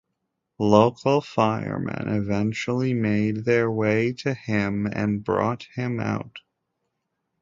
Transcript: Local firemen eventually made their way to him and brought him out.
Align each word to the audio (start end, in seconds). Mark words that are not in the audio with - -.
Local 0.57 1.21
firemen 1.21 2.07
eventually 2.09 2.91
made 2.91 3.45
their 3.45 3.69
way 3.69 4.13
to 4.13 4.33
him 4.33 4.87
and 4.87 5.23
brought 5.23 5.67
him 5.75 5.99
out. 5.99 6.39